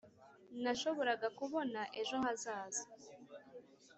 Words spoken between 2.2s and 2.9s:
hazaza.”